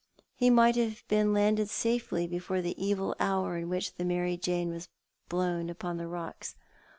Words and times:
lie 0.39 0.49
might 0.49 0.75
have 0.75 1.07
been 1.07 1.31
landed 1.31 1.69
safely 1.69 2.25
before 2.25 2.59
the 2.59 2.73
evil 2.83 3.15
hour 3.19 3.55
in 3.55 3.69
which 3.69 3.93
the 3.93 4.03
Martj 4.03 4.41
Jane 4.41 4.69
was 4.69 4.89
blown 5.29 5.69
upon 5.69 5.97
the 5.97 6.07
rocks. 6.07 6.55